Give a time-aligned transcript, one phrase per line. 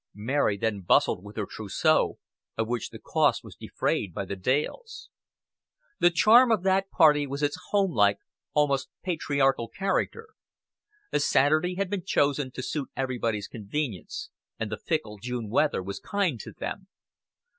[0.15, 2.17] Mary then bustled with her trousseau,
[2.57, 5.11] of which the cost was defrayed by the Dales.
[5.99, 8.17] The charm of that party was its homelike,
[8.53, 10.29] almost patriarchal character.
[11.11, 15.99] A Saturday had been chosen to suit everybody's convenience, and the fickle June weather was
[15.99, 16.87] kind to them.